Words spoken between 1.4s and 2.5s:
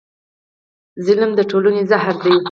ټولنې زهر دی.